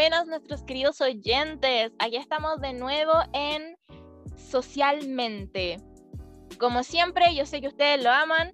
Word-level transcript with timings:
buenas 0.00 0.26
nuestros 0.26 0.62
queridos 0.62 0.98
oyentes. 1.02 1.92
Aquí 1.98 2.16
estamos 2.16 2.58
de 2.62 2.72
nuevo 2.72 3.12
en 3.34 3.76
Socialmente. 4.34 5.76
Como 6.58 6.82
siempre, 6.84 7.34
yo 7.34 7.44
sé 7.44 7.60
que 7.60 7.68
ustedes 7.68 8.02
lo 8.02 8.08
aman. 8.08 8.50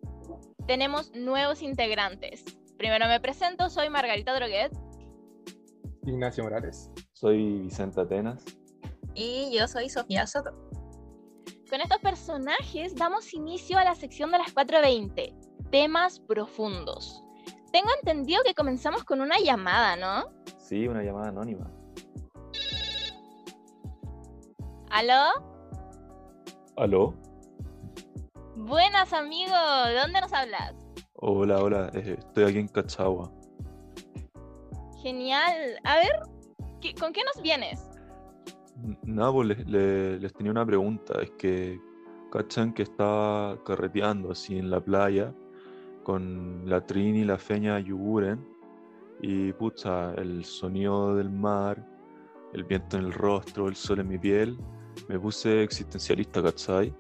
Tenemos 0.67 1.13
nuevos 1.15 1.63
integrantes. 1.63 2.43
Primero 2.79 3.07
me 3.07 3.21
presento, 3.21 3.71
soy 3.71 3.89
Margarita 3.91 4.35
Droguet. 4.35 4.73
Ignacio 6.05 6.43
Morales. 6.43 6.91
Soy 7.13 7.61
Vicente 7.61 8.01
Atenas. 8.01 8.45
Y 9.15 9.57
yo 9.57 9.69
soy 9.69 9.89
Sofía 9.89 10.27
Soto. 10.27 10.51
Con 11.71 11.81
estos 11.81 12.01
personajes 12.01 12.97
damos 12.97 13.33
inicio 13.33 13.79
a 13.79 13.85
la 13.85 13.95
sección 13.95 14.33
de 14.33 14.39
las 14.39 14.53
4.20, 14.53 15.71
temas 15.71 16.19
profundos. 16.19 17.23
Tengo 17.71 17.91
entendido 18.01 18.43
que 18.45 18.55
comenzamos 18.55 19.05
con 19.05 19.21
una 19.21 19.39
llamada, 19.39 19.95
¿no? 19.95 20.36
Sí, 20.69 20.89
una 20.89 21.03
llamada 21.03 21.29
anónima. 21.29 21.71
¿Aló? 24.91 25.23
¿Aló? 26.77 27.15
Buenas, 28.57 29.13
amigo. 29.13 29.55
¿De 29.87 29.95
dónde 30.01 30.21
nos 30.21 30.33
hablas? 30.33 30.75
Hola, 31.15 31.63
hola. 31.63 31.91
eh, 31.95 32.17
estoy 32.19 32.45
aquí 32.45 32.59
en 32.59 32.69
Cachagua. 32.69 33.31
Genial. 35.03 35.79
A 35.85 35.97
ver, 35.99 36.11
¿qué- 36.81 36.95
¿con 36.95 37.13
qué 37.13 37.21
nos 37.33 37.41
vienes? 37.43 37.89
Nada, 39.05 39.33
pues 39.33 39.49
les, 39.49 39.67
le- 39.69 40.19
les 40.19 40.33
tenía 40.35 40.51
una 40.51 40.67
pregunta. 40.67 41.21
Es 41.23 41.31
que 41.33 41.79
cachan 42.33 42.73
que 42.75 42.83
estaba 42.83 43.63
carreteando 43.65 44.33
así 44.33 44.59
en 44.59 44.69
la 44.71 44.81
playa 44.81 45.33
con 46.03 46.69
la 46.69 46.85
Trini 46.85 47.21
y 47.21 47.25
la 47.25 47.39
Feña 47.39 47.79
Yuguren. 47.79 48.56
Y 49.21 49.53
pucha, 49.55 50.15
el 50.15 50.45
sonido 50.45 51.17
del 51.17 51.31
mar, 51.31 51.85
el 52.53 52.65
viento 52.65 52.99
en 52.99 53.05
el 53.05 53.13
rostro, 53.13 53.69
el 53.69 53.77
sol 53.77 54.01
en 54.01 54.09
mi 54.09 54.19
piel. 54.19 54.59
Me 55.09 55.19
puse 55.19 55.63
existencialista, 55.63 56.43
¿cachai? 56.43 56.95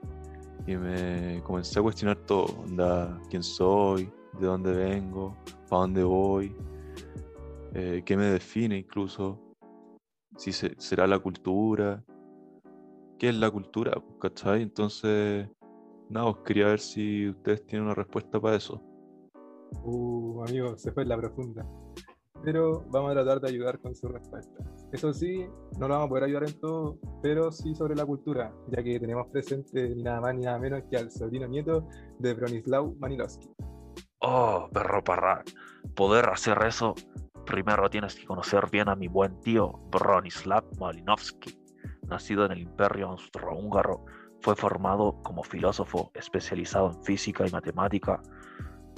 Y 0.67 0.77
me 0.77 1.41
comencé 1.45 1.79
a 1.79 1.83
cuestionar 1.83 2.17
todo. 2.27 2.47
Onda, 2.63 3.21
quién 3.31 3.43
soy, 3.43 4.11
de 4.41 4.47
dónde 4.47 4.73
vengo, 4.73 5.37
para 5.69 5.83
dónde 5.83 6.05
voy, 6.05 6.55
eh, 7.75 8.03
qué 8.05 8.17
me 8.17 8.25
define 8.27 8.79
incluso 8.79 9.39
si 10.37 10.53
se- 10.53 10.75
será 10.79 11.07
la 11.07 11.19
cultura, 11.19 12.03
qué 13.19 13.29
es 13.31 13.35
la 13.35 13.51
cultura, 13.51 13.93
pues, 13.93 14.17
¿cachai? 14.21 14.63
Entonces, 14.63 15.49
nada, 16.11 16.27
os 16.27 16.39
quería 16.39 16.67
ver 16.67 16.81
si 16.81 17.29
ustedes 17.29 17.65
tienen 17.67 17.87
una 17.87 17.95
respuesta 17.95 18.41
para 18.41 18.57
eso. 18.57 18.83
Uh, 19.83 20.45
amigo, 20.47 20.77
se 20.77 20.93
fue 20.93 21.03
en 21.03 21.11
la 21.11 21.17
profunda. 21.17 21.67
Pero 22.45 22.85
vamos 22.91 23.11
a 23.11 23.15
tratar 23.15 23.41
de 23.41 23.49
ayudar 23.49 23.81
con 23.81 23.95
su 23.95 24.09
respuesta. 24.09 24.63
Eso 24.93 25.13
sí, 25.13 25.47
no 25.79 25.89
lo 25.89 25.95
vamos 25.95 26.07
a 26.07 26.09
poder 26.09 26.25
ayudar 26.25 26.45
en 26.45 26.61
todo, 26.61 26.99
pero 27.23 27.51
sí 27.51 27.75
sobre 27.75 27.97
la 27.97 28.05
cultura, 28.05 28.53
ya 28.69 28.83
que 28.83 29.01
tenemos 29.01 29.27
presente 29.29 29.95
nada 29.97 30.21
más 30.21 30.35
ni 30.35 30.45
nada 30.45 30.59
menos 30.59 30.83
que 30.91 30.97
al 30.97 31.11
sobrino 31.11 31.49
nieto 31.49 31.89
de 32.19 32.35
Bronislaw 32.35 32.95
Manilowski. 32.99 33.49
Oh, 34.21 34.69
perro 34.73 35.03
parra. 35.03 35.43
Poder 35.95 36.29
hacer 36.29 36.59
eso, 36.67 36.95
primero 37.47 37.89
tienes 37.89 38.15
que 38.15 38.27
conocer 38.27 38.69
bien 38.71 38.89
a 38.89 38.97
mi 38.97 39.09
buen 39.09 39.41
tío 39.41 39.73
Bronislav 39.91 40.65
Malinowski. 40.79 41.59
Nacido 42.09 42.45
en 42.45 42.53
el 42.53 42.61
Imperio 42.61 43.09
Austrohúngaro, 43.09 44.05
fue 44.41 44.55
formado 44.55 45.21
como 45.23 45.43
filósofo 45.43 46.11
especializado 46.15 46.93
en 46.93 47.03
física 47.03 47.47
y 47.47 47.51
matemática, 47.51 48.23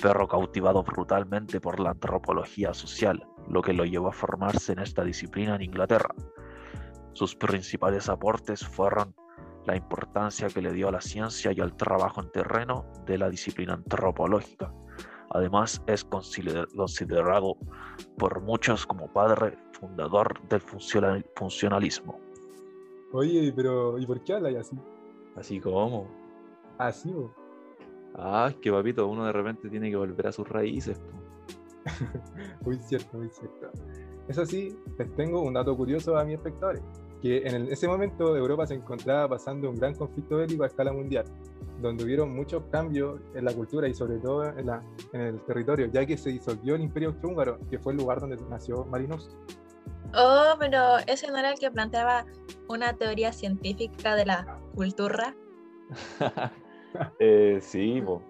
perro 0.01 0.29
cautivado 0.29 0.83
brutalmente 0.83 1.61
por 1.61 1.81
la 1.81 1.91
antropología 1.91 2.73
social, 2.73 3.27
lo 3.49 3.63
que 3.63 3.73
lo 3.73 3.85
llevó 3.85 4.09
a 4.09 4.13
formarse 4.13 4.73
en 4.73 4.79
esta 4.79 5.03
disciplina 5.05 5.57
en 5.57 5.63
Inglaterra. 5.63 6.14
Sus 7.13 7.35
principales 7.35 8.08
aportes 8.08 8.64
fueron 8.67 9.14
la 9.67 9.77
importancia 9.77 10.48
que 10.48 10.63
le 10.63 10.73
dio 10.73 10.89
a 10.89 10.92
la 10.92 11.01
ciencia 11.01 11.53
y 11.53 11.61
al 11.61 11.77
trabajo 11.77 12.23
en 12.23 12.31
terreno 12.31 12.87
de 13.07 13.19
la 13.19 13.29
disciplina 13.29 13.75
antropológica. 13.75 14.73
Además, 15.31 15.83
es 15.87 16.05
consider- 16.05 16.69
considerado 16.75 17.57
por 18.17 18.41
muchos 18.41 18.87
como 18.87 19.13
padre 19.13 19.58
fundador 19.73 20.41
del 20.48 20.61
funcional- 20.61 21.27
funcionalismo. 21.37 22.19
Oye, 23.13 23.53
pero 23.55 23.98
¿y 23.98 24.07
por 24.07 24.23
qué 24.23 24.35
hablas 24.35 24.55
así? 24.57 24.77
Así 25.37 25.61
como, 25.61 26.08
Así. 26.79 27.13
Ah, 28.14 28.46
es 28.51 28.57
que 28.57 28.70
papito, 28.70 29.07
uno 29.07 29.24
de 29.24 29.33
repente 29.33 29.69
tiene 29.69 29.91
que 29.91 29.96
volver 29.96 30.27
a 30.27 30.33
sus 30.33 30.48
raíces. 30.48 30.98
po. 30.98 31.19
Muy 32.64 32.77
cierto, 32.80 33.17
muy 33.17 33.30
cierto. 33.30 33.70
Eso 34.29 34.45
sí, 34.45 34.77
les 34.98 35.14
tengo 35.17 35.41
un 35.42 35.55
dato 35.55 35.74
curioso 35.77 36.19
a 36.19 36.24
mis 36.24 36.35
espectadores, 36.35 36.83
que 37.23 37.39
en 37.39 37.55
el- 37.55 37.69
ese 37.73 37.89
momento 37.89 38.36
Europa 38.36 38.67
se 38.67 38.74
encontraba 38.74 39.27
pasando 39.29 39.70
un 39.70 39.77
gran 39.77 39.95
conflicto 39.95 40.36
bélico 40.36 40.64
a 40.64 40.67
escala 40.67 40.92
mundial, 40.92 41.24
donde 41.80 42.05
hubieron 42.05 42.35
muchos 42.36 42.63
cambios 42.70 43.20
en 43.35 43.45
la 43.46 43.55
cultura 43.55 43.89
y 43.89 43.95
sobre 43.95 44.19
todo 44.19 44.45
en, 44.45 44.67
la- 44.67 44.83
en 45.14 45.20
el 45.23 45.40
territorio, 45.46 45.86
ya 45.90 46.05
que 46.05 46.19
se 46.19 46.29
disolvió 46.30 46.75
el 46.75 46.83
Imperio 46.83 47.08
Austrohúngaro, 47.11 47.58
que 47.70 47.79
fue 47.79 47.92
el 47.95 47.98
lugar 48.01 48.20
donde 48.20 48.36
nació 48.51 48.85
Malinowski. 48.85 49.35
Oh, 50.14 50.55
pero 50.58 50.98
ese 51.07 51.29
no 51.30 51.39
era 51.39 51.51
el 51.52 51.58
que 51.58 51.70
planteaba 51.70 52.27
una 52.69 52.92
teoría 52.95 53.33
científica 53.33 54.14
de 54.14 54.27
la 54.27 54.58
cultura. 54.75 55.35
Eh, 57.19 57.59
sí, 57.61 58.01
po, 58.01 58.23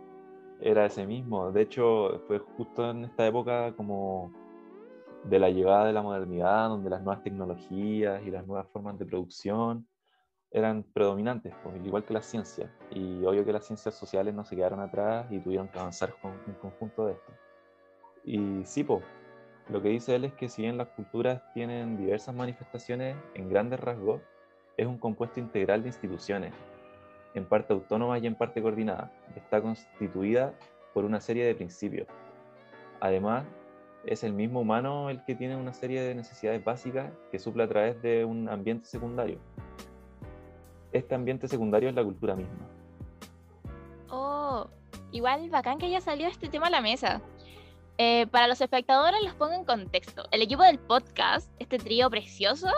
era 0.61 0.87
ese 0.87 1.07
mismo. 1.07 1.51
De 1.53 1.63
hecho, 1.63 2.21
fue 2.27 2.39
justo 2.39 2.91
en 2.91 3.05
esta 3.05 3.27
época 3.27 3.73
como 3.77 4.33
de 5.25 5.39
la 5.39 5.51
llegada 5.51 5.87
de 5.87 5.93
la 5.93 6.03
modernidad, 6.03 6.69
donde 6.69 6.91
las 6.91 7.03
nuevas 7.03 7.23
tecnologías 7.23 8.23
y 8.25 8.31
las 8.31 8.47
nuevas 8.47 8.69
formas 8.69 8.99
de 8.99 9.07
producción 9.07 9.87
eran 10.51 10.83
predominantes, 10.83 11.55
pues, 11.63 11.77
al 11.77 11.87
igual 11.87 12.05
que 12.05 12.15
la 12.15 12.23
ciencia. 12.23 12.73
Y 12.91 13.25
obvio 13.25 13.45
que 13.45 13.53
las 13.53 13.67
ciencias 13.67 13.95
sociales 13.95 14.35
no 14.35 14.45
se 14.45 14.57
quedaron 14.57 14.81
atrás 14.81 15.27
y 15.31 15.39
tuvieron 15.41 15.69
que 15.69 15.79
avanzar 15.79 16.15
con 16.21 16.33
un 16.33 16.55
conjunto 16.55 17.07
de 17.07 17.13
esto. 17.13 17.33
Y 18.25 18.65
sí, 18.65 18.85
po, 18.85 19.03
lo 19.69 19.83
que 19.83 19.91
dice 19.91 20.15
él 20.17 20.25
es 20.25 20.33
que 20.33 20.49
si 20.49 20.63
bien 20.63 20.79
las 20.79 20.89
culturas 20.89 21.43
tienen 21.53 21.99
diversas 21.99 22.35
manifestaciones 22.35 23.17
en 23.35 23.49
grandes 23.51 23.81
rasgos, 23.81 24.23
es 24.77 24.87
un 24.87 24.99
compuesto 24.99 25.41
integral 25.41 25.83
de 25.83 25.89
instituciones, 25.89 26.53
en 27.35 27.45
parte 27.45 27.73
autónoma 27.73 28.19
y 28.19 28.27
en 28.27 28.35
parte 28.35 28.63
coordinada. 28.63 29.13
Está 29.37 29.61
constituida 29.61 30.55
por 30.95 31.05
una 31.05 31.21
serie 31.21 31.45
de 31.45 31.55
principios. 31.55 32.09
Además, 33.01 33.45
es 34.05 34.25
el 34.25 34.33
mismo 34.33 34.61
humano 34.61 35.11
el 35.11 35.25
que 35.25 35.35
tiene 35.35 35.57
una 35.57 35.73
serie 35.73 36.01
de 36.03 36.15
necesidades 36.15 36.65
básicas 36.65 37.13
que 37.31 37.39
suple 37.39 37.65
a 37.65 37.69
través 37.69 38.01
de 38.03 38.25
un 38.25 38.49
ambiente 38.49 38.87
secundario. 38.87 39.39
Este 40.93 41.15
ambiente 41.15 41.49
secundario 41.49 41.89
es 41.89 41.95
la 41.95 42.03
cultura 42.03 42.35
misma. 42.35 42.67
Oh, 44.11 44.67
igual 45.13 45.51
bacán 45.51 45.79
que 45.79 45.87
haya 45.87 46.01
salido 46.01 46.31
este 46.31 46.49
tema 46.49 46.69
a 46.69 46.71
la 46.71 46.81
mesa. 46.81 47.21
Eh, 47.99 48.27
para 48.29 48.47
los 48.47 48.61
espectadores 48.61 49.21
los 49.23 49.35
pongo 49.35 49.55
en 49.55 49.65
contexto. 49.65 50.25
El 50.31 50.41
equipo 50.41 50.63
del 50.63 50.79
podcast, 50.79 51.51
este 51.59 51.79
trío 51.79 52.09
precioso, 52.09 52.69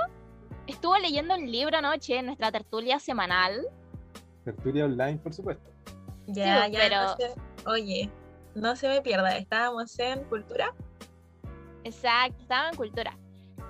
estuvo 0.66 0.96
leyendo 0.96 1.34
un 1.34 1.50
libro 1.50 1.76
anoche 1.76 2.16
en 2.16 2.26
nuestra 2.26 2.50
tertulia 2.50 2.98
semanal. 2.98 3.66
Tertulia 4.44 4.84
online, 4.84 5.18
por 5.18 5.32
supuesto. 5.34 5.70
Ya, 6.26 6.66
Sí, 6.66 6.72
ya, 6.72 6.78
pero- 6.78 7.02
no 7.02 7.16
se- 7.16 7.34
Oye, 7.68 8.10
no 8.54 8.76
se 8.76 8.88
me 8.88 9.02
pierda, 9.02 9.36
estábamos 9.36 9.98
en 9.98 10.24
cultura. 10.24 10.72
Exacto, 11.84 12.40
estaba 12.42 12.68
en 12.70 12.76
cultura. 12.76 13.16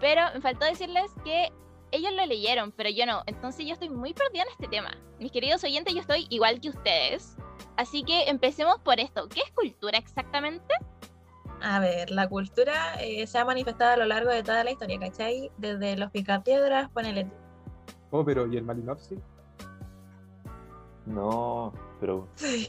Pero 0.00 0.22
me 0.34 0.40
faltó 0.40 0.64
decirles 0.64 1.10
que 1.24 1.50
ellos 1.92 2.12
lo 2.12 2.24
leyeron, 2.26 2.72
pero 2.72 2.88
yo 2.90 3.04
no. 3.06 3.22
Entonces 3.26 3.66
yo 3.66 3.72
estoy 3.74 3.90
muy 3.90 4.14
perdida 4.14 4.42
en 4.42 4.48
este 4.50 4.68
tema. 4.68 4.90
Mis 5.18 5.32
queridos 5.32 5.62
oyentes, 5.64 5.92
yo 5.94 6.00
estoy 6.00 6.26
igual 6.30 6.60
que 6.60 6.70
ustedes. 6.70 7.36
Así 7.76 8.02
que 8.04 8.28
empecemos 8.28 8.78
por 8.80 9.00
esto. 9.00 9.28
¿Qué 9.28 9.40
es 9.40 9.50
cultura 9.52 9.98
exactamente? 9.98 10.74
A 11.62 11.78
ver, 11.80 12.10
la 12.10 12.28
cultura 12.28 12.94
eh, 13.00 13.26
se 13.26 13.38
ha 13.38 13.44
manifestado 13.44 13.92
a 13.92 13.96
lo 13.98 14.04
largo 14.06 14.30
de 14.30 14.42
toda 14.42 14.64
la 14.64 14.70
historia, 14.70 14.98
¿cachai? 14.98 15.50
Desde 15.58 15.96
los 15.96 16.10
picapiedras, 16.10 16.88
ponele 16.90 17.24
tú. 17.24 17.32
Oh, 18.12 18.24
pero 18.24 18.46
¿y 18.46 18.56
el 18.56 18.64
Malinowski? 18.64 19.16
No, 21.06 21.72
pero 21.98 22.28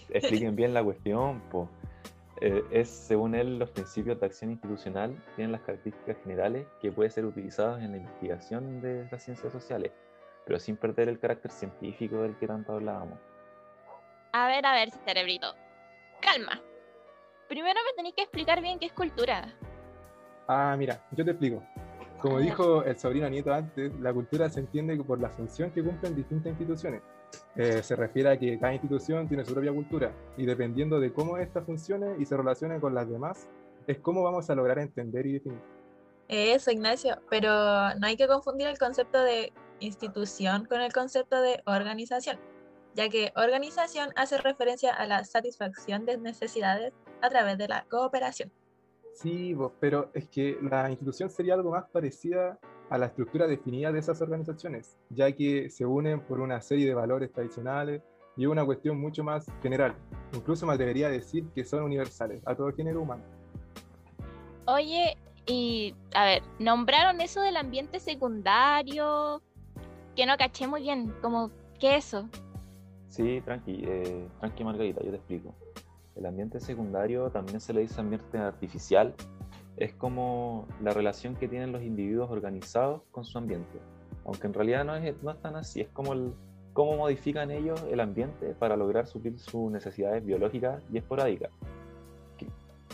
expliquen 0.09 0.55
bien 0.55 0.73
la 0.73 0.83
cuestión. 0.83 1.41
po. 1.51 1.69
Eh, 2.41 2.63
es, 2.71 2.89
según 2.89 3.35
él, 3.35 3.59
los 3.59 3.69
principios 3.69 4.19
de 4.19 4.25
acción 4.25 4.49
institucional 4.51 5.15
tienen 5.35 5.51
las 5.51 5.61
características 5.61 6.17
generales 6.23 6.65
que 6.81 6.91
pueden 6.91 7.11
ser 7.11 7.25
utilizados 7.25 7.81
en 7.81 7.91
la 7.91 7.97
investigación 7.97 8.81
de 8.81 9.07
las 9.11 9.23
ciencias 9.23 9.53
sociales, 9.53 9.91
pero 10.45 10.59
sin 10.59 10.75
perder 10.75 11.07
el 11.07 11.19
carácter 11.19 11.51
científico 11.51 12.17
del 12.17 12.35
que 12.37 12.47
tanto 12.47 12.73
hablábamos. 12.73 13.19
A 14.33 14.47
ver, 14.47 14.65
a 14.65 14.73
ver, 14.73 14.89
cerebrito. 15.05 15.53
Calma. 16.19 16.59
Primero 17.47 17.79
me 17.85 17.93
tenéis 17.95 18.15
que 18.15 18.23
explicar 18.23 18.61
bien 18.61 18.79
qué 18.79 18.87
es 18.87 18.93
cultura. 18.93 19.53
Ah, 20.47 20.75
mira, 20.79 21.05
yo 21.11 21.23
te 21.23 21.31
explico. 21.31 21.61
Como 22.19 22.39
dijo 22.39 22.83
el 22.83 22.97
sobrino 22.97 23.29
nieto 23.29 23.53
antes, 23.53 23.93
la 23.99 24.13
cultura 24.13 24.49
se 24.49 24.61
entiende 24.61 24.95
por 25.03 25.19
la 25.19 25.29
función 25.29 25.71
que 25.71 25.83
cumplen 25.83 26.15
distintas 26.15 26.51
instituciones. 26.51 27.01
Eh, 27.55 27.83
se 27.83 27.95
refiere 27.95 28.29
a 28.29 28.39
que 28.39 28.57
cada 28.59 28.73
institución 28.73 29.27
tiene 29.27 29.43
su 29.43 29.53
propia 29.53 29.73
cultura 29.73 30.13
y 30.37 30.45
dependiendo 30.45 30.99
de 30.99 31.11
cómo 31.11 31.37
ésta 31.37 31.61
funcione 31.61 32.15
y 32.17 32.25
se 32.25 32.37
relacione 32.37 32.79
con 32.79 32.95
las 32.95 33.09
demás, 33.09 33.47
es 33.87 33.99
cómo 33.99 34.23
vamos 34.23 34.49
a 34.49 34.55
lograr 34.55 34.79
entender 34.79 35.25
y 35.25 35.33
definir. 35.33 35.59
Eso, 36.27 36.71
Ignacio, 36.71 37.21
pero 37.29 37.49
no 37.95 38.07
hay 38.07 38.15
que 38.15 38.27
confundir 38.27 38.67
el 38.67 38.77
concepto 38.77 39.21
de 39.21 39.51
institución 39.81 40.65
con 40.65 40.79
el 40.79 40.93
concepto 40.93 41.41
de 41.41 41.61
organización, 41.65 42.39
ya 42.93 43.09
que 43.09 43.33
organización 43.35 44.09
hace 44.15 44.37
referencia 44.37 44.93
a 44.93 45.05
la 45.07 45.25
satisfacción 45.25 46.05
de 46.05 46.17
necesidades 46.17 46.93
a 47.21 47.29
través 47.29 47.57
de 47.57 47.67
la 47.67 47.85
cooperación. 47.89 48.51
Sí, 49.13 49.53
vos, 49.53 49.73
pero 49.79 50.09
es 50.13 50.27
que 50.29 50.57
la 50.61 50.89
institución 50.89 51.29
sería 51.29 51.53
algo 51.53 51.71
más 51.71 51.85
parecida 51.89 52.57
a 52.89 52.97
la 52.97 53.07
estructura 53.07 53.47
definida 53.47 53.91
de 53.91 53.99
esas 53.99 54.21
organizaciones, 54.21 54.97
ya 55.09 55.31
que 55.31 55.69
se 55.69 55.85
unen 55.85 56.21
por 56.21 56.39
una 56.39 56.61
serie 56.61 56.87
de 56.87 56.93
valores 56.93 57.31
tradicionales 57.31 58.01
y 58.35 58.45
una 58.45 58.65
cuestión 58.65 58.99
mucho 58.99 59.23
más 59.23 59.45
general. 59.61 59.95
Incluso 60.33 60.65
me 60.65 60.73
atrevería 60.73 61.07
a 61.07 61.11
decir 61.11 61.45
que 61.53 61.63
son 61.63 61.83
universales 61.83 62.41
a 62.45 62.55
todo 62.55 62.71
género 62.73 63.01
humano. 63.01 63.23
Oye, 64.65 65.17
y 65.45 65.93
a 66.13 66.25
ver, 66.25 66.43
nombraron 66.59 67.19
eso 67.21 67.41
del 67.41 67.57
ambiente 67.57 67.99
secundario, 67.99 69.41
que 70.15 70.25
no 70.25 70.37
caché 70.37 70.67
muy 70.67 70.81
bien, 70.81 71.13
como, 71.21 71.51
¿qué 71.79 71.97
es 71.97 72.07
eso? 72.07 72.29
Sí, 73.09 73.41
tranqui, 73.41 73.83
eh, 73.85 74.27
tranqui 74.39 74.63
Margarita, 74.63 75.01
yo 75.03 75.11
te 75.11 75.17
explico. 75.17 75.53
El 76.15 76.25
ambiente 76.25 76.59
secundario 76.59 77.29
también 77.29 77.61
se 77.61 77.73
le 77.73 77.81
dice 77.81 77.99
ambiente 77.99 78.37
artificial. 78.37 79.13
Es 79.77 79.93
como 79.93 80.67
la 80.81 80.91
relación 80.91 81.35
que 81.35 81.47
tienen 81.47 81.71
los 81.71 81.81
individuos 81.81 82.29
organizados 82.29 83.01
con 83.11 83.25
su 83.25 83.37
ambiente. 83.37 83.79
Aunque 84.25 84.47
en 84.47 84.53
realidad 84.53 84.85
no 84.85 84.95
es, 84.95 85.23
no 85.23 85.31
es 85.31 85.41
tan 85.41 85.55
así, 85.55 85.81
es 85.81 85.89
como 85.89 86.13
el, 86.13 86.33
cómo 86.73 86.95
modifican 86.97 87.51
ellos 87.51 87.81
el 87.89 87.99
ambiente 87.99 88.53
para 88.59 88.75
lograr 88.75 89.07
suplir 89.07 89.39
sus 89.39 89.71
necesidades 89.71 90.23
biológicas 90.25 90.83
y 90.91 90.97
esporádicas, 90.97 91.51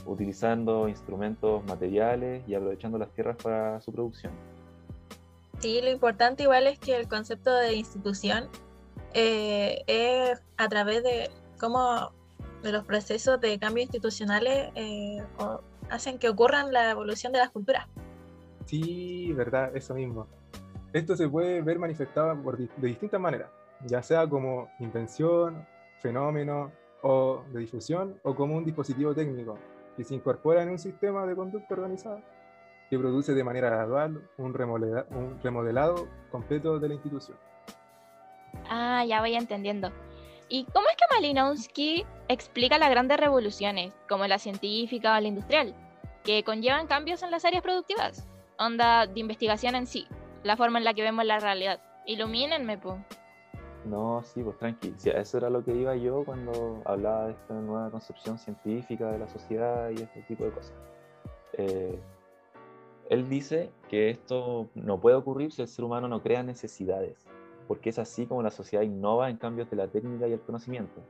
utilizando 0.05 0.87
instrumentos 0.87 1.65
materiales 1.65 2.47
y 2.47 2.55
aprovechando 2.55 2.97
las 2.97 3.09
tierras 3.09 3.37
para 3.37 3.81
su 3.81 3.91
producción. 3.91 4.31
Sí, 5.59 5.81
lo 5.81 5.89
importante 5.89 6.43
igual 6.43 6.67
es 6.67 6.79
que 6.79 6.95
el 6.95 7.07
concepto 7.07 7.53
de 7.53 7.75
institución 7.75 8.47
eh, 9.13 9.83
es 9.87 10.41
a 10.57 10.69
través 10.69 11.03
de 11.03 11.29
cómo 11.59 12.11
de 12.63 12.71
los 12.71 12.83
procesos 12.85 13.39
de 13.39 13.57
cambio 13.59 13.83
institucionales 13.83 14.71
eh, 14.75 15.23
o- 15.39 15.61
hacen 15.89 16.17
que 16.19 16.29
ocurran 16.29 16.71
la 16.73 16.91
evolución 16.91 17.31
de 17.33 17.39
las 17.39 17.49
culturas. 17.49 17.87
Sí, 18.65 19.31
verdad, 19.33 19.75
eso 19.75 19.93
mismo. 19.93 20.27
Esto 20.93 21.15
se 21.15 21.29
puede 21.29 21.61
ver 21.61 21.79
manifestado 21.79 22.35
por 22.41 22.57
de 22.57 22.87
distintas 22.87 23.19
maneras, 23.21 23.49
ya 23.85 24.01
sea 24.01 24.27
como 24.27 24.69
invención, 24.79 25.65
fenómeno 26.01 26.71
o 27.03 27.43
de 27.53 27.59
difusión 27.61 28.19
o 28.23 28.35
como 28.35 28.55
un 28.57 28.65
dispositivo 28.65 29.13
técnico 29.13 29.57
que 29.95 30.03
se 30.03 30.15
incorpora 30.15 30.63
en 30.63 30.69
un 30.69 30.79
sistema 30.79 31.25
de 31.25 31.35
conducta 31.35 31.73
organizada 31.73 32.21
que 32.89 32.97
produce 32.97 33.33
de 33.33 33.43
manera 33.43 33.69
gradual 33.69 34.21
un, 34.37 34.53
remoleda- 34.53 35.05
un 35.11 35.39
remodelado 35.43 36.07
completo 36.31 36.79
de 36.79 36.87
la 36.87 36.93
institución. 36.95 37.37
Ah, 38.69 39.03
ya 39.05 39.19
voy 39.21 39.35
entendiendo. 39.35 39.91
¿Y 40.49 40.63
cómo 40.65 40.87
es 40.89 40.95
que 40.95 41.15
Malinowski 41.15 42.05
explica 42.29 42.77
las 42.77 42.89
grandes 42.89 43.19
revoluciones, 43.19 43.93
como 44.07 44.25
la 44.27 44.39
científica 44.39 45.17
o 45.17 45.19
la 45.19 45.27
industrial, 45.27 45.75
que 46.23 46.43
conllevan 46.43 46.87
cambios 46.87 47.21
en 47.21 47.31
las 47.31 47.43
áreas 47.43 47.63
productivas? 47.63 48.25
Onda 48.57 49.07
de 49.07 49.19
investigación 49.19 49.75
en 49.75 49.87
sí, 49.87 50.07
la 50.43 50.55
forma 50.55 50.77
en 50.79 50.85
la 50.85 50.93
que 50.93 51.03
vemos 51.03 51.25
la 51.25 51.39
realidad. 51.39 51.81
Ilumínenme, 52.05 52.77
po. 52.77 52.97
No, 53.85 54.23
sí, 54.23 54.41
pues 54.41 54.57
tranqui. 54.57 54.93
Sí, 54.97 55.09
eso 55.09 55.37
era 55.37 55.49
lo 55.49 55.63
que 55.63 55.73
iba 55.73 55.95
yo 55.95 56.23
cuando 56.23 56.81
hablaba 56.85 57.25
de 57.27 57.33
esta 57.33 57.53
nueva 57.53 57.91
concepción 57.91 58.37
científica 58.37 59.11
de 59.11 59.19
la 59.19 59.27
sociedad 59.27 59.89
y 59.91 60.01
este 60.01 60.21
tipo 60.23 60.45
de 60.45 60.51
cosas. 60.51 60.73
Eh, 61.53 61.99
él 63.09 63.29
dice 63.29 63.71
que 63.89 64.09
esto 64.09 64.69
no 64.75 64.99
puede 64.99 65.17
ocurrir 65.17 65.51
si 65.51 65.61
el 65.61 65.67
ser 65.67 65.85
humano 65.85 66.07
no 66.07 66.21
crea 66.21 66.43
necesidades, 66.43 67.25
porque 67.67 67.89
es 67.89 67.99
así 67.99 68.25
como 68.25 68.41
la 68.41 68.51
sociedad 68.51 68.83
innova 68.83 69.29
en 69.29 69.37
cambios 69.37 69.69
de 69.69 69.75
la 69.77 69.87
técnica 69.87 70.27
y 70.27 70.33
el 70.33 70.41
conocimiento. 70.41 71.01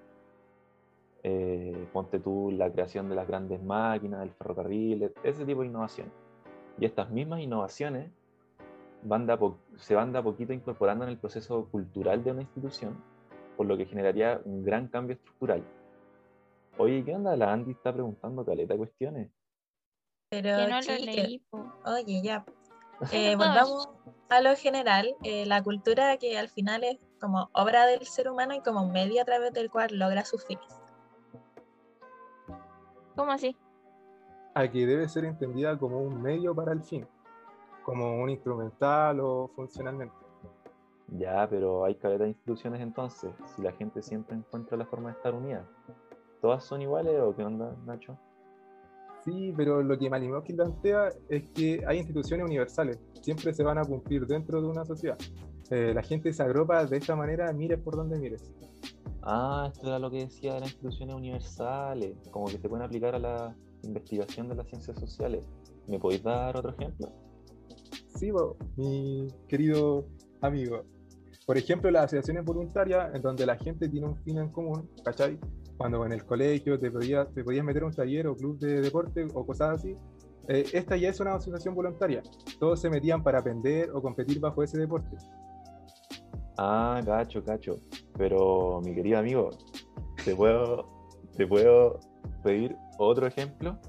Eh, 1.24 1.88
ponte 1.92 2.20
tú 2.20 2.52
la 2.52 2.72
creación 2.72 3.10
de 3.10 3.16
las 3.16 3.28
grandes 3.28 3.62
máquinas, 3.62 4.24
el 4.24 4.32
ferrocarril, 4.32 5.04
e- 5.04 5.14
ese 5.24 5.46
tipo 5.46 5.62
de 5.62 5.68
innovación. 5.68 6.12
Y 6.80 6.86
estas 6.86 7.10
mismas 7.10 7.42
innovaciones 7.42 8.12
van 9.04 9.26
de 9.26 9.38
se 9.78 9.96
van 9.96 10.12
de 10.12 10.20
a 10.20 10.24
poquito 10.24 10.54
incorporando 10.54 11.04
en 11.04 11.12
el 11.12 11.18
proceso 11.18 11.66
cultural 11.66 12.24
de 12.24 12.32
una 12.32 12.42
institución, 12.42 12.96
por 13.56 13.66
lo 13.66 13.78
que 13.78 13.86
generaría 13.86 14.42
un 14.46 14.64
gran 14.64 14.88
cambio 14.88 15.16
estructural. 15.16 15.64
Oye, 16.78 17.04
¿qué 17.04 17.16
onda? 17.16 17.36
La 17.36 17.52
Andy 17.52 17.72
está 17.72 17.92
preguntando 17.92 18.46
caleta 18.46 18.74
de 18.74 18.78
cuestiones. 18.78 19.30
Pero 20.30 20.56
Que 20.58 20.68
no 20.68 20.76
lo 20.76 20.82
chique, 20.82 21.06
leí, 21.06 21.40
po. 21.50 21.66
oye, 21.86 22.22
ya. 22.22 22.46
Eh, 23.12 23.36
volvamos 23.36 23.90
a 24.30 24.42
lo 24.42 24.56
general, 24.56 25.16
eh, 25.24 25.46
la 25.46 25.64
cultura 25.64 26.18
que 26.18 26.38
al 26.38 26.50
final 26.50 26.84
es 26.84 26.98
como 27.20 27.50
obra 27.54 27.86
del 27.86 28.06
ser 28.06 28.30
humano 28.30 28.54
y 28.54 28.62
como 28.62 28.88
medio 28.88 29.22
a 29.22 29.26
través 29.26 29.54
del 29.54 29.70
cual 29.70 29.98
logra 29.98 30.26
sus 30.26 30.46
fines. 30.46 30.80
¿Cómo 33.16 33.32
así? 33.32 33.56
a 34.58 34.68
que 34.68 34.88
debe 34.88 35.08
ser 35.08 35.24
entendida 35.26 35.78
como 35.78 36.02
un 36.02 36.20
medio 36.20 36.56
para 36.56 36.72
el 36.72 36.82
fin, 36.82 37.06
como 37.84 38.20
un 38.20 38.32
instrumental 38.32 39.20
o 39.20 39.52
funcionalmente. 39.56 40.16
Ya, 41.10 41.48
pero 41.48 41.86
hay 41.86 41.94
caleta 41.94 42.24
de 42.24 42.30
instituciones 42.30 42.82
entonces, 42.82 43.32
si 43.46 43.62
la 43.62 43.72
gente 43.74 44.02
siempre 44.02 44.36
encuentra 44.36 44.76
la 44.76 44.88
forma 44.88 45.10
de 45.10 45.16
estar 45.16 45.36
unida. 45.36 45.64
¿Todas 46.42 46.64
son 46.64 46.82
iguales 46.82 47.22
o 47.22 47.36
qué 47.36 47.44
onda, 47.44 47.76
Nacho? 47.86 48.18
Sí, 49.24 49.54
pero 49.56 49.84
lo 49.84 49.98
que 49.98 50.10
Malinowski 50.10 50.54
plantea 50.54 51.10
es 51.30 51.50
que 51.50 51.84
hay 51.86 51.98
instituciones 51.98 52.46
universales, 52.46 53.00
siempre 53.22 53.54
se 53.54 53.64
van 53.64 53.78
a 53.78 53.84
cumplir 53.84 54.26
dentro 54.26 54.62
de 54.62 54.68
una 54.68 54.86
sociedad. 54.86 55.18
Eh, 55.70 55.92
la 55.94 56.02
gente 56.02 56.32
se 56.32 56.44
agrupa 56.44 56.86
de 56.86 56.98
esta 56.98 57.16
manera, 57.16 57.52
mires 57.52 57.80
por 57.80 57.96
donde 57.96 58.18
mires. 58.18 58.54
Ah, 59.22 59.70
esto 59.74 59.88
era 59.88 60.00
lo 60.00 60.10
que 60.10 60.20
decía 60.20 60.54
de 60.54 60.62
las 60.62 60.70
instituciones 60.70 61.16
universales, 61.16 62.16
como 62.32 62.46
que 62.46 62.58
se 62.58 62.70
pueden 62.70 62.86
aplicar 62.86 63.16
a 63.16 63.20
la 63.20 63.56
investigación 63.84 64.48
de 64.48 64.56
las 64.56 64.68
ciencias 64.68 64.98
sociales. 64.98 65.46
¿Me 65.88 66.00
podéis 66.00 66.24
dar 66.24 66.56
otro 66.56 66.72
ejemplo? 66.72 67.10
Sí, 68.16 68.32
bo, 68.32 68.56
mi 68.78 69.28
querido 69.48 70.06
amigo. 70.42 70.86
Por 71.48 71.58
ejemplo, 71.58 71.90
las 71.90 72.04
asociaciones 72.04 72.44
voluntarias, 72.44 73.16
en 73.16 73.22
donde 73.22 73.46
la 73.46 73.56
gente 73.56 73.88
tiene 73.88 74.06
un 74.06 74.18
fin 74.18 74.38
en 74.38 74.50
común, 74.50 74.90
¿cachai? 75.02 75.40
Cuando 75.78 76.06
en 76.06 76.12
el 76.12 76.26
colegio 76.26 76.78
te 76.78 76.92
podías, 76.92 77.34
te 77.34 77.42
podías 77.42 77.64
meter 77.64 77.84
a 77.84 77.86
un 77.86 77.94
taller 77.94 78.28
o 78.28 78.36
club 78.36 78.60
de 78.60 78.82
deporte 78.82 79.26
o 79.34 79.46
cosas 79.46 79.80
así, 79.80 79.96
eh, 80.50 80.66
esta 80.74 80.98
ya 80.98 81.08
es 81.08 81.22
una 81.22 81.36
asociación 81.36 81.74
voluntaria. 81.74 82.22
Todos 82.60 82.82
se 82.82 82.90
metían 82.90 83.24
para 83.24 83.40
aprender 83.40 83.90
o 83.92 84.02
competir 84.02 84.42
bajo 84.42 84.62
ese 84.62 84.78
deporte. 84.78 85.16
Ah, 86.58 87.00
cacho, 87.06 87.42
cacho. 87.42 87.78
Pero, 88.18 88.82
mi 88.84 88.94
querido 88.94 89.18
amigo, 89.18 89.50
¿te 90.26 90.36
puedo, 90.36 90.86
te 91.38 91.48
puedo 91.48 92.02
pedir 92.44 92.76
otro 92.98 93.26
ejemplo? 93.26 93.80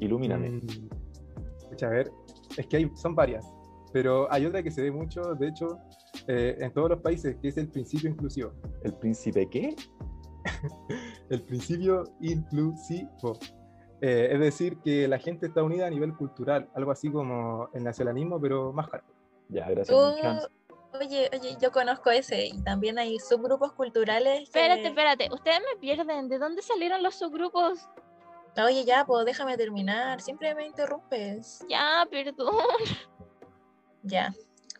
Ilumíname. 0.00 0.48
Mm, 0.48 1.84
a 1.84 1.88
ver, 1.88 2.10
es 2.56 2.66
que 2.66 2.78
hay, 2.78 2.90
son 2.94 3.14
varias, 3.14 3.44
pero 3.92 4.32
hay 4.32 4.46
otra 4.46 4.62
que 4.62 4.70
se 4.70 4.80
ve 4.80 4.90
mucho, 4.90 5.34
de 5.34 5.48
hecho, 5.48 5.78
eh, 6.28 6.56
en 6.60 6.72
todos 6.72 6.90
los 6.90 7.00
países, 7.00 7.36
que 7.40 7.48
es 7.48 7.56
el 7.56 7.68
principio 7.68 8.10
inclusivo. 8.10 8.52
¿El 8.82 8.94
príncipe 8.94 9.48
qué? 9.48 9.74
El 11.30 11.42
principio 11.42 12.04
inclusivo. 12.20 13.38
Eh, 14.00 14.28
es 14.32 14.40
decir, 14.40 14.78
que 14.84 15.08
la 15.08 15.18
gente 15.18 15.46
está 15.46 15.62
unida 15.62 15.86
a 15.86 15.90
nivel 15.90 16.14
cultural, 16.14 16.68
algo 16.74 16.90
así 16.90 17.10
como 17.10 17.68
el 17.72 17.82
nacionalismo, 17.82 18.38
pero 18.40 18.72
más 18.72 18.88
caro. 18.88 19.04
Ya, 19.48 19.68
gracias, 19.70 19.96
Uh, 19.96 20.96
oye, 21.00 21.30
oye, 21.32 21.56
yo 21.60 21.70
conozco 21.72 22.10
ese 22.10 22.46
y 22.46 22.62
también 22.62 22.98
hay 22.98 23.18
subgrupos 23.18 23.72
culturales. 23.72 24.38
que- 24.38 24.44
Espérate, 24.60 24.86
espérate. 24.88 25.28
Ustedes 25.32 25.60
me 25.60 25.80
pierden. 25.80 26.28
¿De 26.28 26.38
dónde 26.38 26.62
salieron 26.62 27.02
los 27.02 27.14
subgrupos? 27.14 27.88
Oye, 28.62 28.84
ya, 28.84 29.04
pues 29.06 29.24
déjame 29.26 29.56
terminar. 29.56 30.20
Siempre 30.20 30.54
me 30.54 30.66
interrumpes. 30.66 31.64
Ya, 31.68 32.06
perdón. 32.10 32.54
Ya, 34.02 34.32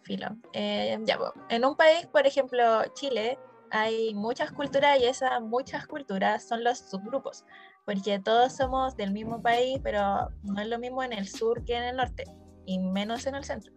filo. 0.06 0.28
Eh, 0.52 0.98
ya, 1.04 1.18
pues, 1.18 1.32
En 1.48 1.64
un 1.64 1.76
país, 1.76 2.06
por 2.06 2.26
ejemplo, 2.26 2.82
Chile, 2.94 3.38
hay 3.70 4.14
muchas 4.14 4.52
culturas 4.52 4.98
y 5.00 5.04
esas 5.04 5.42
muchas 5.42 5.86
culturas 5.86 6.46
son 6.46 6.62
los 6.64 6.78
subgrupos, 6.78 7.44
porque 7.84 8.18
todos 8.18 8.54
somos 8.54 8.96
del 8.96 9.12
mismo 9.12 9.42
país, 9.42 9.80
pero 9.82 10.30
no 10.42 10.60
es 10.60 10.68
lo 10.68 10.78
mismo 10.78 11.02
en 11.02 11.12
el 11.12 11.28
sur 11.28 11.64
que 11.64 11.76
en 11.76 11.82
el 11.82 11.96
norte, 11.96 12.24
y 12.64 12.78
menos 12.78 13.26
en 13.26 13.34
el 13.34 13.44
centro. 13.44 13.72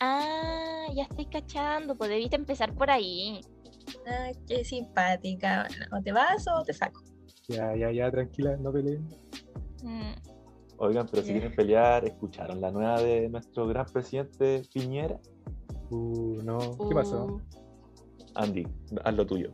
Ah, 0.00 0.86
ya 0.94 1.04
estoy 1.04 1.26
cachando. 1.26 1.96
Pues 1.96 2.10
debiste 2.10 2.36
empezar 2.36 2.72
por 2.74 2.90
ahí. 2.90 3.40
Ay, 4.06 4.32
qué 4.46 4.64
simpática. 4.64 5.66
Bueno, 5.68 5.98
o 5.98 6.02
te 6.02 6.12
vas 6.12 6.46
o 6.48 6.62
te 6.62 6.72
saco. 6.72 7.02
Ya, 7.48 7.74
ya, 7.74 7.90
ya, 7.90 8.10
tranquila, 8.10 8.56
no 8.58 8.72
peleen. 8.72 9.08
Mm, 9.82 10.12
Oigan, 10.78 11.06
pero 11.10 11.22
si 11.22 11.32
quieren 11.32 11.54
pelear, 11.54 12.04
¿escucharon 12.04 12.60
la 12.60 12.70
nueva 12.70 13.00
de 13.02 13.28
nuestro 13.28 13.66
gran 13.66 13.86
presidente 13.86 14.62
Piñera? 14.72 15.18
Uh, 15.90 16.40
no, 16.44 16.58
¿qué 16.88 16.94
pasó? 16.94 17.24
uh. 17.24 17.40
Andy, 18.36 18.66
haz 19.04 19.14
lo 19.14 19.26
tuyo. 19.26 19.52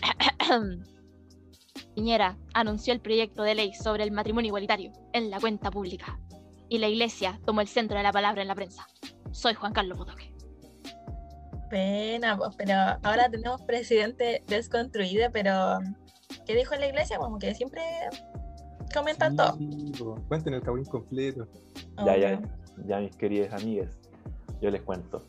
Piñera 1.94 2.38
anunció 2.54 2.94
el 2.94 3.00
proyecto 3.00 3.42
de 3.42 3.54
ley 3.54 3.74
sobre 3.74 4.04
el 4.04 4.10
matrimonio 4.10 4.48
igualitario 4.48 4.92
en 5.12 5.30
la 5.30 5.38
cuenta 5.40 5.70
pública. 5.70 6.18
y 6.68 6.78
la 6.78 6.88
iglesia 6.88 7.40
tomó 7.44 7.60
el 7.60 7.68
centro 7.68 7.96
de 7.96 8.02
la 8.02 8.12
palabra 8.12 8.42
en 8.42 8.48
la 8.48 8.54
prensa. 8.54 8.86
Soy 9.32 9.54
Juan 9.54 9.72
Carlos 9.72 9.98
Botoque. 9.98 10.34
Pena, 11.70 12.36
pues, 12.36 12.54
pero 12.56 12.74
ahora 13.02 13.28
tenemos 13.30 13.62
presidente 13.62 14.42
desconstruido, 14.46 15.30
pero 15.32 15.78
¿qué 16.46 16.54
dijo 16.54 16.74
la 16.76 16.86
iglesia? 16.86 17.18
Como 17.18 17.38
que 17.38 17.54
siempre 17.54 17.82
comentan 18.92 19.36
todo. 19.36 19.54
Sí. 19.56 19.92
Cuenten 20.28 20.54
el 20.54 20.62
cabo 20.62 20.78
incompleto. 20.78 21.46
Ya, 22.04 22.16
ya, 22.16 22.38
Obvio. 22.38 22.48
ya, 22.86 23.00
mis 23.00 23.16
queridas 23.16 23.60
amigas, 23.60 23.98
yo 24.60 24.70
les 24.70 24.82
cuento. 24.82 25.22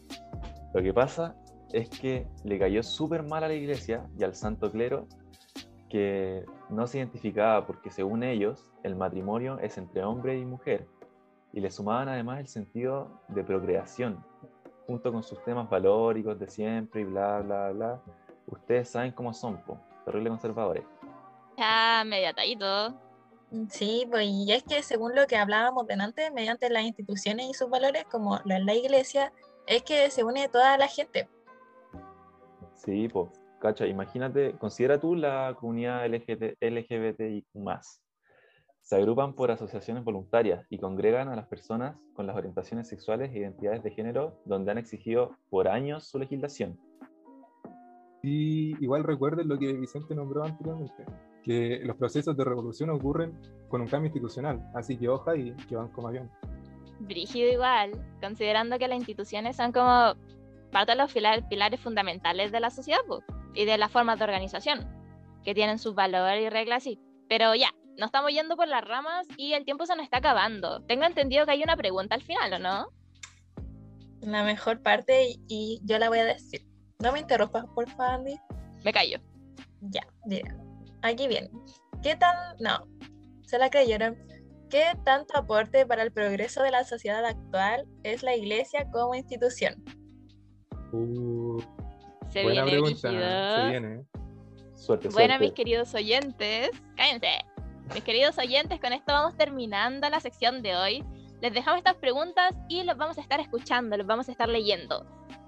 Lo 0.73 0.81
que 0.81 0.93
pasa 0.93 1.35
es 1.71 1.89
que 1.89 2.27
le 2.43 2.59
cayó 2.59 2.83
súper 2.83 3.23
mal 3.23 3.43
a 3.43 3.47
la 3.47 3.53
iglesia 3.53 4.07
y 4.17 4.23
al 4.23 4.35
santo 4.35 4.71
clero 4.71 5.07
que 5.89 6.45
no 6.69 6.85
se 6.87 6.99
identificaba 6.99 7.65
porque 7.65 7.89
según 7.89 8.23
ellos 8.23 8.71
el 8.83 8.95
matrimonio 8.95 9.57
es 9.59 9.77
entre 9.77 10.03
hombre 10.03 10.37
y 10.37 10.45
mujer 10.45 10.87
y 11.51 11.59
le 11.61 11.71
sumaban 11.71 12.09
además 12.09 12.39
el 12.39 12.47
sentido 12.47 13.21
de 13.27 13.43
procreación 13.43 14.23
junto 14.85 15.11
con 15.11 15.23
sus 15.23 15.43
temas 15.43 15.69
valóricos 15.69 16.39
de 16.39 16.47
siempre 16.47 17.01
y 17.01 17.05
bla 17.05 17.39
bla 17.41 17.71
bla. 17.71 18.01
Ustedes 18.47 18.89
saben 18.89 19.11
cómo 19.11 19.33
son, 19.33 19.57
po, 19.63 19.79
terrible 20.05 20.29
conservadores. 20.29 20.83
Ya, 21.57 22.03
medio 22.05 22.29
atadito. 22.29 23.08
Sí, 23.69 24.07
pues 24.09 24.27
y 24.27 24.51
es 24.51 24.63
que 24.63 24.83
según 24.83 25.15
lo 25.15 25.25
que 25.25 25.35
hablábamos 25.35 25.87
delante, 25.87 26.29
mediante 26.31 26.69
las 26.69 26.83
instituciones 26.83 27.49
y 27.49 27.53
sus 27.53 27.69
valores, 27.69 28.05
como 28.05 28.39
lo 28.45 28.55
es 28.55 28.63
la 28.63 28.75
iglesia, 28.75 29.33
es 29.65 29.81
que 29.83 30.09
se 30.11 30.23
une 30.23 30.49
toda 30.49 30.77
la 30.77 30.87
gente. 30.87 31.27
Sí, 32.75 33.07
pues, 33.07 33.29
cacha, 33.59 33.87
imagínate, 33.87 34.53
considera 34.57 34.99
tú 34.99 35.15
la 35.15 35.55
comunidad 35.59 36.05
LGBT, 36.07 36.57
LGBTIQ+. 36.61 37.47
Se 38.81 38.95
agrupan 38.95 39.33
por 39.33 39.51
asociaciones 39.51 40.03
voluntarias 40.03 40.65
y 40.69 40.79
congregan 40.79 41.27
a 41.29 41.35
las 41.35 41.47
personas 41.47 41.95
con 42.13 42.25
las 42.25 42.35
orientaciones 42.35 42.87
sexuales 42.87 43.31
e 43.31 43.39
identidades 43.39 43.83
de 43.83 43.91
género 43.91 44.39
donde 44.45 44.71
han 44.71 44.77
exigido 44.77 45.35
por 45.49 45.67
años 45.67 46.07
su 46.07 46.19
legislación. 46.19 46.79
Y 48.21 48.83
igual 48.83 49.03
recuerden 49.03 49.47
lo 49.47 49.57
que 49.57 49.73
Vicente 49.73 50.15
nombró 50.15 50.43
anteriormente, 50.43 51.05
que 51.49 51.79
los 51.83 51.95
procesos 51.95 52.37
de 52.37 52.43
revolución 52.43 52.91
ocurren 52.91 53.35
con 53.69 53.81
un 53.81 53.87
cambio 53.87 54.09
institucional, 54.09 54.69
así 54.75 54.95
que 54.95 55.09
hoja 55.09 55.35
y 55.35 55.51
que 55.67 55.75
van 55.75 55.87
como 55.87 56.09
avión. 56.09 56.29
Brígido 56.99 57.51
igual, 57.51 57.91
considerando 58.21 58.77
que 58.77 58.87
las 58.87 58.99
instituciones 58.99 59.55
son 59.55 59.71
como 59.71 60.13
parte 60.71 60.91
de 60.91 60.97
los 60.99 61.11
pilar- 61.11 61.49
pilares 61.49 61.79
fundamentales 61.79 62.51
de 62.51 62.59
la 62.59 62.69
sociedad 62.69 62.99
po, 63.07 63.23
y 63.55 63.65
de 63.65 63.79
las 63.79 63.91
formas 63.91 64.19
de 64.19 64.25
organización, 64.25 64.87
que 65.43 65.55
tienen 65.55 65.79
sus 65.79 65.95
valores 65.95 66.45
y 66.45 66.49
reglas, 66.51 66.83
sí. 66.83 66.99
Pero 67.27 67.55
ya, 67.55 67.71
nos 67.97 68.09
estamos 68.09 68.29
yendo 68.31 68.55
por 68.55 68.67
las 68.67 68.87
ramas 68.87 69.25
y 69.35 69.53
el 69.53 69.65
tiempo 69.65 69.87
se 69.87 69.95
nos 69.95 70.03
está 70.03 70.17
acabando. 70.17 70.81
Tengo 70.81 71.05
entendido 71.05 71.45
que 71.47 71.53
hay 71.53 71.63
una 71.63 71.75
pregunta 71.77 72.13
al 72.13 72.21
final, 72.21 72.53
¿o 72.53 72.59
no? 72.59 72.89
La 74.21 74.43
mejor 74.43 74.83
parte 74.83 75.29
y, 75.29 75.41
y 75.47 75.81
yo 75.83 75.97
la 75.97 76.09
voy 76.09 76.19
a 76.19 76.25
decir. 76.25 76.61
No 76.99 77.11
me 77.11 77.21
interrumpas, 77.21 77.65
por 77.73 77.89
favor, 77.89 78.19
Andy. 78.19 78.35
Me 78.85 78.93
callo. 78.93 79.17
Ya, 79.81 80.05
mira. 80.27 80.55
Aquí 81.01 81.27
viene. 81.27 81.49
¿Qué 82.01 82.15
tan... 82.15 82.35
No, 82.59 82.87
se 83.45 83.57
la 83.57 83.69
creyeron. 83.69 84.17
¿Qué 84.69 84.83
tanto 85.03 85.37
aporte 85.37 85.85
para 85.85 86.03
el 86.03 86.11
progreso 86.11 86.61
de 86.61 86.71
la 86.71 86.83
sociedad 86.83 87.25
actual 87.25 87.85
es 88.03 88.21
la 88.21 88.35
iglesia 88.35 88.87
como 88.91 89.15
institución? 89.15 89.83
Uh, 90.91 91.59
Se 92.29 92.43
buena 92.43 92.63
viene 92.63 92.79
pregunta, 92.81 93.09
se 93.09 93.69
viene. 93.69 93.95
¿eh? 93.95 94.03
Suerte, 94.75 95.09
Bueno, 95.09 95.29
suerte. 95.33 95.39
mis 95.39 95.53
queridos 95.53 95.93
oyentes, 95.95 96.69
cállense. 96.95 97.39
Mis 97.93 98.03
queridos 98.03 98.37
oyentes, 98.37 98.79
con 98.79 98.93
esto 98.93 99.11
vamos 99.11 99.35
terminando 99.35 100.07
la 100.09 100.19
sección 100.19 100.61
de 100.61 100.75
hoy. 100.75 101.03
Les 101.41 101.53
dejamos 101.53 101.79
estas 101.79 101.95
preguntas 101.95 102.53
y 102.67 102.83
los 102.83 102.95
vamos 102.97 103.17
a 103.17 103.21
estar 103.21 103.39
escuchando, 103.39 103.97
los 103.97 104.05
vamos 104.05 104.29
a 104.29 104.31
estar 104.31 104.47
leyendo. 104.49 105.05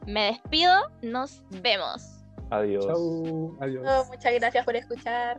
Me 0.08 0.26
despido, 0.32 0.74
nos 1.04 1.44
vemos. 1.62 2.21
Adiós. 2.52 2.86
Chau, 2.86 3.56
adiós. 3.62 3.86
Oh, 3.88 4.12
muchas 4.12 4.34
gracias 4.34 4.66
por 4.66 4.76
escuchar. 4.76 5.38